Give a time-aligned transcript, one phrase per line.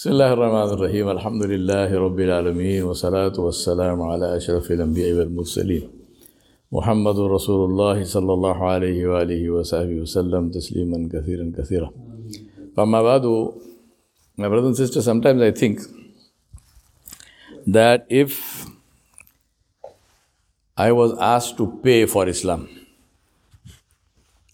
[0.00, 1.06] بسم الله الرحمن الرحيم.
[1.16, 5.84] الحمد لله رب العالمين والصلاة والسلام على أشرف الأنبياء والمرسلين.
[6.72, 11.88] محمد رسول الله صلى الله عليه وآله وصحبه وسلم تسليما كثيرا كثيرا.
[12.76, 13.24] فما بعد
[14.38, 15.84] my brothers and sisters sometimes I think
[17.66, 18.64] that if
[20.78, 22.68] I was asked to pay for Islam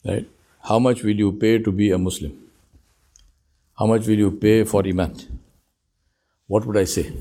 [0.04, 0.26] right
[0.58, 2.34] how much will you pay to be a Muslim?
[3.78, 5.14] How much will you pay for Iman?
[6.46, 7.12] What would I say?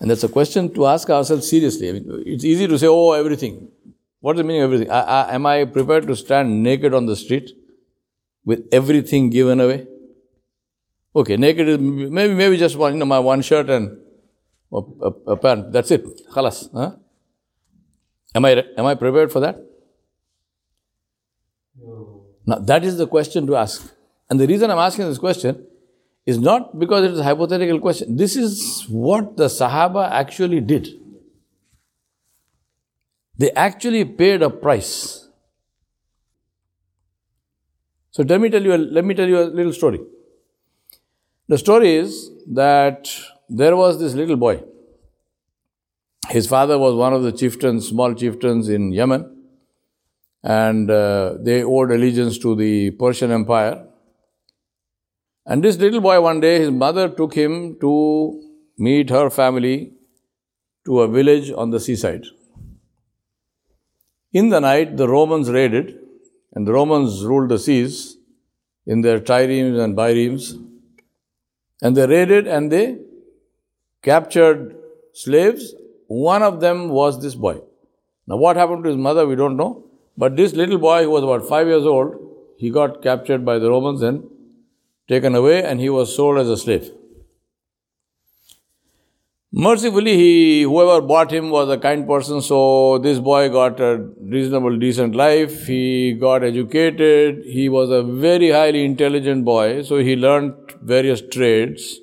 [0.00, 1.88] And that's a question to ask ourselves seriously.
[1.88, 3.68] I mean, it's easy to say, oh, everything.
[4.20, 4.90] What is the meaning of everything?
[4.90, 7.50] I, I, am I prepared to stand naked on the street
[8.44, 9.86] with everything given away?
[11.14, 13.96] Okay, naked is maybe maybe just one, you know, my one shirt and
[14.70, 15.72] a, a, a pant.
[15.72, 16.04] That's it.
[16.30, 16.68] Khalas.
[16.72, 16.96] Huh?
[18.34, 19.56] Am I am I prepared for that?
[21.80, 22.26] No.
[22.44, 23.95] Now that is the question to ask.
[24.28, 25.66] And the reason I'm asking this question
[26.24, 28.16] is not because it is a hypothetical question.
[28.16, 30.88] This is what the Sahaba actually did.
[33.38, 35.28] They actually paid a price.
[38.10, 40.00] So let me tell you, a, let me tell you a little story.
[41.48, 43.08] The story is that
[43.48, 44.64] there was this little boy.
[46.30, 49.44] His father was one of the chieftains, small chieftains in Yemen,
[50.42, 53.86] and uh, they owed allegiance to the Persian Empire.
[55.46, 58.42] And this little boy, one day, his mother took him to
[58.78, 59.92] meet her family
[60.84, 62.24] to a village on the seaside.
[64.32, 65.98] In the night, the Romans raided,
[66.52, 68.16] and the Romans ruled the seas
[68.86, 70.56] in their triremes and biremes.
[71.80, 72.98] And they raided and they
[74.02, 74.76] captured
[75.12, 75.74] slaves.
[76.08, 77.60] One of them was this boy.
[78.26, 79.84] Now, what happened to his mother, we don't know.
[80.16, 82.16] But this little boy, who was about five years old,
[82.58, 84.28] he got captured by the Romans and
[85.08, 86.90] taken away and he was sold as a slave.
[89.52, 94.76] Mercifully, he, whoever bought him was a kind person, so this boy got a reasonable,
[94.76, 95.66] decent life.
[95.66, 97.42] He got educated.
[97.44, 102.00] He was a very highly intelligent boy, so he learned various trades.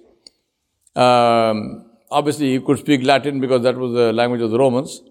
[0.95, 5.01] Um, obviously, he could speak Latin because that was the language of the Romans.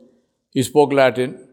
[0.51, 1.49] He spoke Latin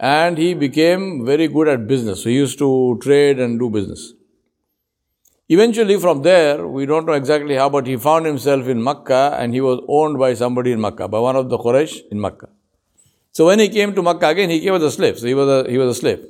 [0.00, 2.24] and he became very good at business.
[2.24, 4.14] He used to trade and do business.
[5.48, 9.52] Eventually, from there, we don't know exactly how, but he found himself in Makkah and
[9.52, 12.48] he was owned by somebody in Makkah, by one of the Quraysh in Makkah.
[13.32, 15.18] So when he came to Makkah again, he came as a slave.
[15.18, 16.24] So he was a, he was a slave.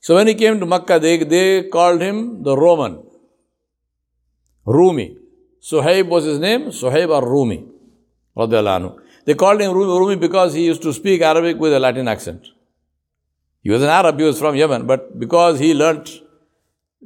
[0.00, 3.02] So when he came to Makkah, they, they called him the Roman,
[4.64, 5.18] Rumi.
[5.60, 7.66] Suhaib was his name, Suhaib ar-Rumi.
[9.26, 12.46] They called him Rumi because he used to speak Arabic with a Latin accent.
[13.62, 16.22] He was an Arab, he was from Yemen, but because he learnt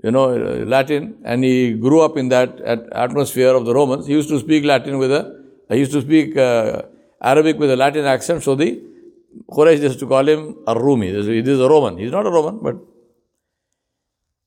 [0.02, 0.26] you know,
[0.64, 4.06] Latin, and he grew up in that atmosphere of the Romans.
[4.06, 6.82] He used to speak Latin with a, he used to speak uh,
[7.22, 8.82] Arabic with a Latin accent, so the
[9.50, 11.10] Quraysh used to call him a Rumi.
[11.10, 11.98] This is a Roman.
[11.98, 12.76] He's not a Roman, but.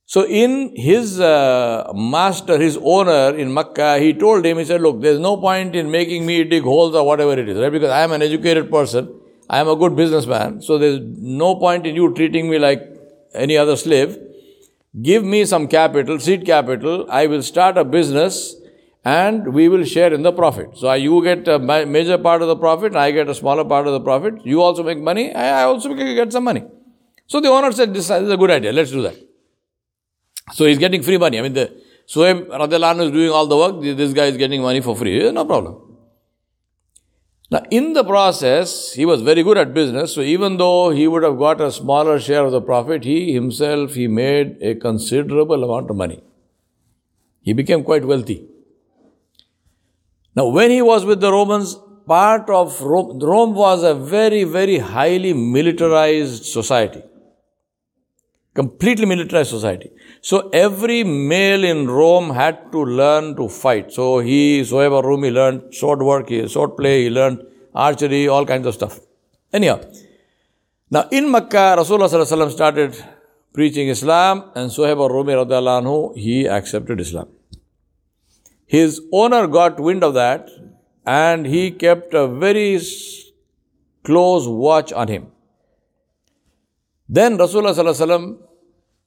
[0.05, 5.01] So in his uh, master, his owner in Makkah, he told him, he said, look,
[5.01, 7.69] there's no point in making me dig holes or whatever it is, right?
[7.69, 9.13] Because I am an educated person.
[9.49, 10.61] I am a good businessman.
[10.61, 12.81] So there's no point in you treating me like
[13.33, 14.17] any other slave
[15.01, 18.55] give me some capital, seed capital, I will start a business
[19.05, 20.77] and we will share in the profit.
[20.77, 23.93] So you get a major part of the profit, I get a smaller part of
[23.93, 24.45] the profit.
[24.45, 26.63] You also make money, I also get some money.
[27.27, 29.15] So the owner said, this is a good idea, let's do that.
[30.53, 31.39] So he's getting free money.
[31.39, 34.81] I mean, the Suhaib Radhalanu is doing all the work, this guy is getting money
[34.81, 35.31] for free.
[35.31, 35.86] No problem.
[37.49, 40.13] Now, in the process, he was very good at business.
[40.13, 43.93] So even though he would have got a smaller share of the profit, he himself,
[43.93, 46.21] he made a considerable amount of money.
[47.41, 48.45] He became quite wealthy.
[50.35, 54.79] Now, when he was with the Romans, part of Rome, Rome was a very, very
[54.79, 57.01] highly militarized society
[58.59, 59.89] completely militarized society.
[60.29, 63.91] So every male in Rome had to learn to fight.
[63.97, 67.43] So he, Suhaib Rumi learned sword work, he sword play, he learned
[67.75, 68.99] archery, all kinds of stuff.
[69.53, 69.79] Anyhow,
[70.89, 73.03] now in Makkah, Rasulullah started
[73.53, 77.29] preaching Islam and Suhaib Rumi anhu, he accepted Islam.
[78.65, 80.49] His owner got wind of that
[81.05, 82.79] and he kept a very
[84.03, 85.27] close watch on him.
[87.07, 88.46] Then Rasulullah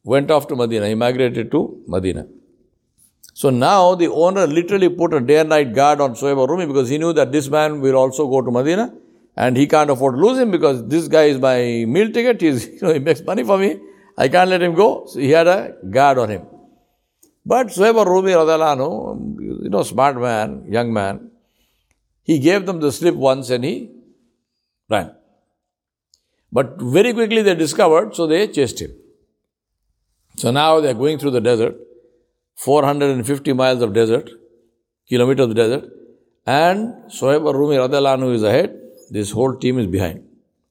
[0.05, 0.88] went off to Medina.
[0.88, 2.26] He migrated to Medina.
[3.35, 6.88] So now the owner literally put a day and night guard on Suhaib Rumi because
[6.88, 8.93] he knew that this man will also go to Medina
[9.37, 12.41] and he can't afford to lose him because this guy is my meal ticket.
[12.41, 13.79] He's, you know, he makes money for me.
[14.19, 15.06] I can't let him go.
[15.06, 16.47] So he had a guard on him.
[17.47, 21.31] But Suhaib Rumi, um, you know, smart man, young man,
[22.23, 23.91] he gave them the slip once and he
[24.88, 25.14] ran.
[26.52, 28.93] But very quickly they discovered, so they chased him.
[30.40, 31.76] So now they are going through the desert,
[32.56, 34.31] 450 miles of desert,
[35.06, 35.84] kilometers of desert,
[36.46, 38.75] and Suhaib Rumi Radhalanu is ahead,
[39.10, 40.25] this whole team is behind.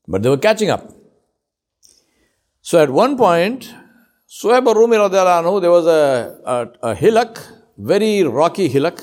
[0.07, 0.91] But they were catching up.
[2.63, 3.71] So at one point,
[4.27, 7.39] Suhaib Rumi Radhalanu, there was a, a, a hillock,
[7.77, 8.99] very rocky hillock.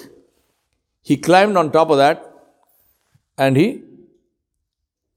[1.01, 2.29] He climbed on top of that
[3.39, 3.85] and he,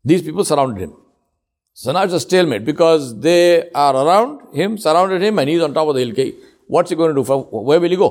[0.06, 0.94] these people surrounded him.
[1.82, 5.74] So now it's a stalemate because they are around him, surrounded him, and he's on
[5.74, 6.34] top of the hill.
[6.68, 7.34] What's he going to do?
[7.34, 8.10] Where will he go?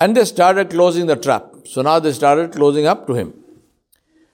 [0.00, 1.52] And they started closing the trap.
[1.66, 3.34] So now they started closing up to him.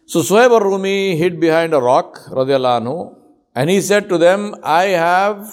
[0.07, 3.17] So Suhaib Rumi hid behind a rock, anhu,
[3.57, 5.53] and he said to them, I have,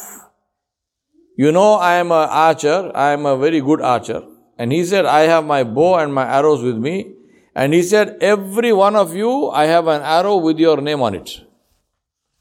[1.38, 4.22] you know, I am an archer, I am a very good archer.
[4.60, 7.16] And he said, I have my bow and my arrows with me.
[7.56, 11.16] And he said, Every one of you, I have an arrow with your name on
[11.16, 11.42] it.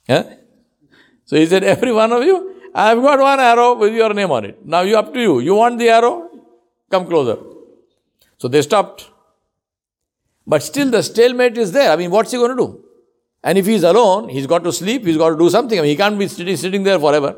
[0.09, 0.35] Yeah?
[1.25, 4.31] So he said, Every one of you, I have got one arrow with your name
[4.31, 4.65] on it.
[4.65, 5.41] Now you up to you.
[5.41, 6.29] You want the arrow?
[6.91, 7.39] Come closer.
[8.39, 9.11] So they stopped.
[10.47, 11.91] But still the stalemate is there.
[11.91, 12.85] I mean, what's he going to do?
[13.43, 15.79] And if he's alone, he's got to sleep, he's got to do something.
[15.79, 17.37] I mean, he can't be sitting, sitting there forever.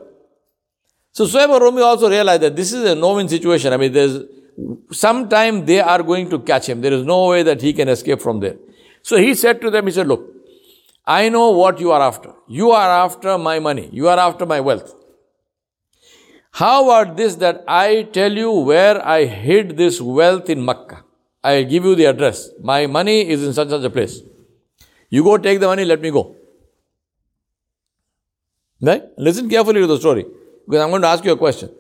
[1.13, 1.27] So
[1.59, 3.73] Rumi also realized that this is a no-win situation.
[3.73, 4.23] I mean, there's
[4.91, 6.81] sometime they are going to catch him.
[6.81, 8.57] There is no way that he can escape from there.
[9.03, 10.29] So he said to them, he said, look,
[11.07, 12.33] I know what you are after.
[12.49, 13.89] You are after my money.
[13.93, 14.95] You are after my wealth.
[16.53, 21.03] How about this that I tell you where I hid this wealth in Makkah?
[21.43, 22.51] I give you the address.
[22.63, 24.21] My money is in such such a place.
[25.09, 26.37] You go take the money, let me go.
[28.81, 29.03] Right?
[29.17, 30.27] Listen carefully to the story.
[30.67, 31.71] Because I'm going to ask you a question.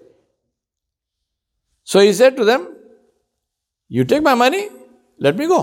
[1.92, 2.62] So he said to them,
[3.96, 4.60] You take my money,
[5.18, 5.60] let me go.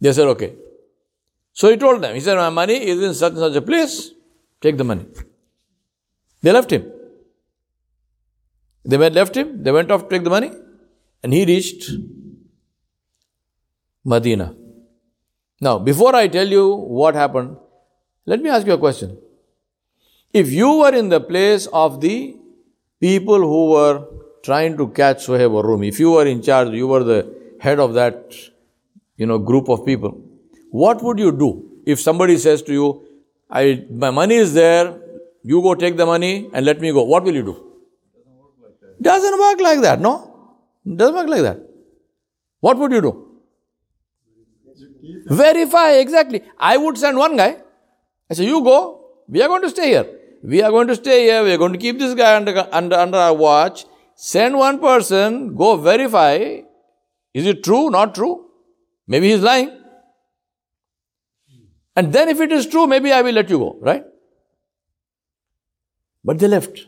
[0.00, 0.54] They said, Okay.
[1.52, 4.12] So he told them, He said, My money is in such and such a place,
[4.62, 5.04] take the money.
[6.40, 6.86] They left him.
[8.82, 10.50] They went, left him, they went off to take the money,
[11.22, 11.90] and he reached
[14.12, 14.54] Medina.
[15.60, 16.64] Now, before I tell you
[17.00, 17.58] what happened,
[18.24, 19.18] let me ask you a question.
[20.32, 22.36] If you were in the place of the
[23.00, 23.94] people who were
[24.42, 27.94] trying to catch Suhaib ar-Rumi, if you were in charge, you were the head of
[27.94, 28.34] that,
[29.16, 30.20] you know, group of people,
[30.70, 33.06] what would you do if somebody says to you,
[33.50, 34.98] I, my money is there,
[35.42, 37.02] you go take the money and let me go.
[37.02, 37.64] What will you do?
[38.20, 39.02] Doesn't work like that.
[39.02, 40.14] Doesn't work like that, no?
[40.96, 41.60] Doesn't work like that.
[42.60, 43.24] What would you do?
[45.26, 46.42] Verify, exactly.
[46.58, 47.56] I would send one guy.
[48.30, 49.06] I say, you go.
[49.28, 50.06] We are going to stay here.
[50.42, 51.42] We are going to stay here.
[51.42, 53.84] We are going to keep this guy under, under, under our watch.
[54.20, 56.62] Send one person, go verify.
[57.32, 57.88] Is it true?
[57.88, 58.46] Not true?
[59.06, 59.70] Maybe he's lying.
[61.94, 64.04] And then if it is true, maybe I will let you go, right?
[66.24, 66.80] But they left.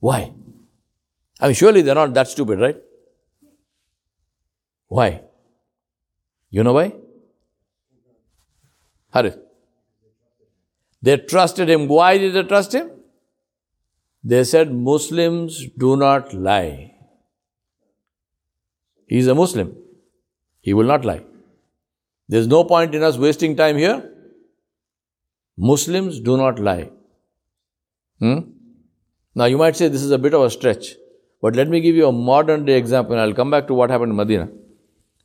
[0.00, 0.32] Why?
[1.40, 2.76] I mean, surely they're not that stupid, right?
[4.88, 5.22] Why?
[6.50, 6.92] You know why?
[9.12, 9.38] Harith.
[11.00, 11.86] They trusted him.
[11.86, 12.90] Why did they trust him?
[14.24, 16.94] They said Muslims do not lie.
[19.06, 19.76] He is a Muslim.
[20.62, 21.22] He will not lie.
[22.28, 24.10] There's no point in us wasting time here.
[25.58, 26.90] Muslims do not lie.
[28.18, 28.38] Hmm?
[29.34, 30.94] Now you might say this is a bit of a stretch,
[31.42, 33.12] but let me give you a modern day example.
[33.12, 34.48] and I'll come back to what happened in Medina.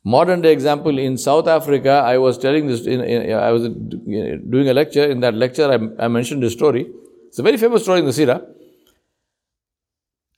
[0.04, 4.68] Modern day example in South Africa, I was telling this, in, in, I was doing
[4.68, 5.04] a lecture.
[5.04, 6.86] In that lecture, I, I mentioned this story.
[7.28, 8.42] It's a very famous story in the Sira.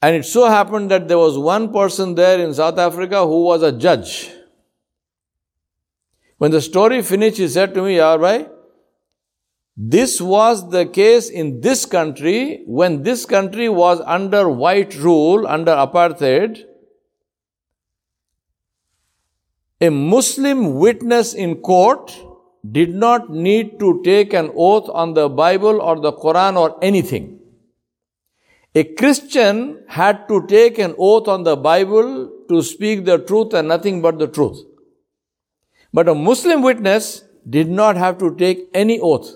[0.03, 3.63] And it so happened that there was one person there in South Africa who was
[3.63, 4.31] a judge.
[6.39, 8.51] When the story finished, he said to me, Yarbai,
[9.77, 15.71] this was the case in this country when this country was under white rule, under
[15.71, 16.65] apartheid.
[19.81, 22.13] A Muslim witness in court
[22.71, 27.42] did not need to take an oath on the Bible or the Quran or anything.
[28.75, 33.69] A Christian had to take an oath on the Bible to speak the truth and
[33.69, 34.65] nothing but the truth.
[35.93, 39.31] But a Muslim witness did not have to take any oath.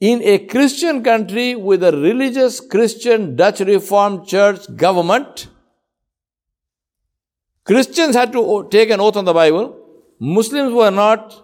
[0.00, 5.48] In a Christian country with a religious Christian Dutch Reformed Church government,
[7.64, 9.76] Christians had to take an oath on the Bible.
[10.20, 11.42] Muslims were not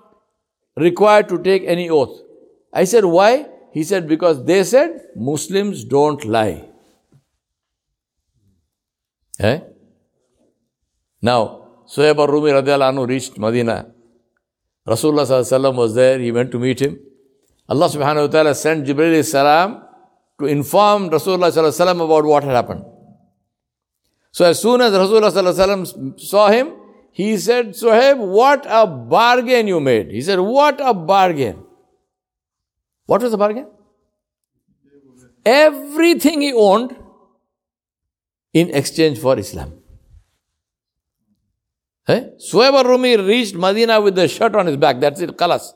[0.77, 2.21] required to take any oath.
[2.73, 3.47] I said, why?
[3.73, 6.69] He said, because they said Muslims don't lie.
[9.41, 9.61] Eh?
[11.23, 13.87] Now, Suhaib al-Rumi anhu reached Medina.
[14.87, 16.19] Rasulullah was there.
[16.19, 16.99] He went to meet him.
[17.69, 19.83] Allah subhanahu wa ta'ala sent Jibreel salam
[20.39, 22.85] to inform Rasulullah about what had happened.
[24.31, 26.73] So as soon as Rasulullah saw him,
[27.13, 30.11] he said, Suhaib, what a bargain you made.
[30.11, 31.65] He said, what a bargain.
[33.07, 33.69] What was the bargain?
[35.45, 36.97] Everything he owned
[38.55, 39.75] in exchange for Islam.
[42.09, 42.21] Eh?
[42.39, 45.01] Suhaib Rumi reached Medina with the shirt on his back.
[45.01, 45.73] That's it, kalas.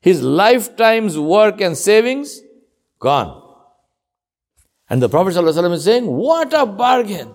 [0.00, 2.40] His lifetime's work and savings
[2.98, 3.40] gone.
[4.88, 7.34] And the Prophet ﷺ is saying, What a bargain!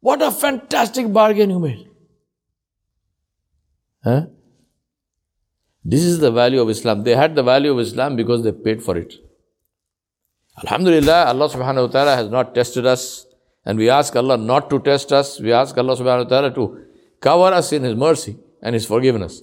[0.00, 1.88] What a fantastic bargain you made.
[5.84, 7.04] This is the value of Islam.
[7.04, 9.14] They had the value of Islam because they paid for it.
[10.62, 13.26] Alhamdulillah, Allah subhanahu wa ta'ala has not tested us,
[13.64, 15.40] and we ask Allah not to test us.
[15.40, 16.84] We ask Allah subhanahu wa ta'ala to
[17.20, 19.42] cover us in His mercy and His forgiveness.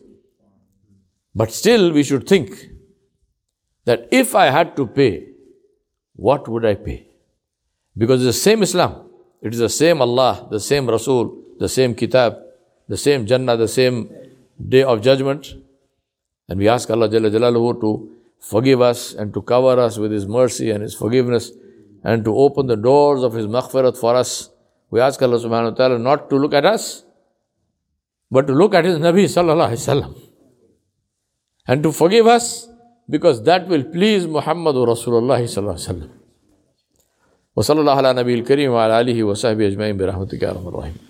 [1.33, 2.51] But still, we should think
[3.85, 5.29] that if I had to pay,
[6.15, 7.07] what would I pay?
[7.97, 9.09] Because it's the same Islam,
[9.41, 12.37] it is the same Allah, the same Rasul, the same Kitab,
[12.87, 14.11] the same Jannah, the same
[14.67, 15.53] Day of Judgment.
[16.49, 20.71] And we ask Allah Jalla to forgive us and to cover us with His mercy
[20.71, 21.51] and His forgiveness
[22.02, 24.50] and to open the doors of His maghfirat for us.
[24.90, 27.04] We ask Allah subhanahu wa ta'ala not to look at us,
[28.30, 30.20] but to look at His Nabi sallallahu alayhi wasallam
[31.66, 32.68] and to forgive us
[33.08, 36.10] because that will please Muhammadu Rasulullah sallallahu alayhi wasallam.
[37.56, 41.07] وصلى الله على نبي الكريم وعلى آله وصحبه أجمعين برحمتك يا رب الرحيم